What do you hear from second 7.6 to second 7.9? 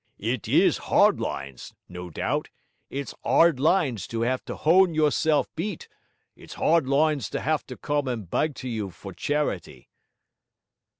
to